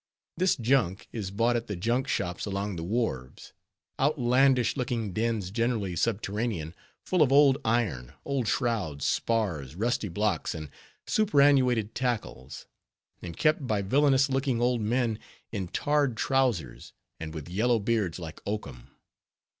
This 0.35 0.55
"junk" 0.55 1.07
is 1.11 1.29
bought 1.29 1.55
at 1.55 1.67
the 1.67 1.75
junk 1.75 2.07
shops 2.07 2.47
along 2.47 2.75
the 2.75 2.83
wharves; 2.83 3.53
outlandish 3.99 4.75
looking 4.75 5.13
dens, 5.13 5.51
generally 5.51 5.95
subterranean, 5.95 6.73
full 7.05 7.21
of 7.21 7.31
old 7.31 7.59
iron, 7.63 8.13
old 8.25 8.47
shrouds, 8.47 9.05
spars, 9.05 9.75
rusty 9.75 10.07
blocks, 10.07 10.55
and 10.55 10.71
superannuated 11.05 11.93
tackles; 11.93 12.65
and 13.21 13.37
kept 13.37 13.67
by 13.67 13.83
villainous 13.83 14.27
looking 14.27 14.59
old 14.59 14.81
men, 14.81 15.19
in 15.51 15.67
tarred 15.67 16.17
trowsers, 16.17 16.93
and 17.19 17.35
with 17.35 17.47
yellow 17.47 17.77
beards 17.77 18.17
like 18.17 18.41
oakum. 18.43 18.89